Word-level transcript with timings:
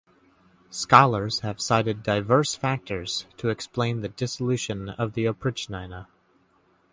Scholars 0.71 1.41
have 1.41 1.61
cited 1.61 2.01
diverse 2.01 2.55
factors 2.55 3.27
to 3.37 3.49
explain 3.49 4.01
the 4.01 4.09
dissolution 4.09 4.89
of 4.89 5.13
the 5.13 5.25
oprichnina. 5.25 6.07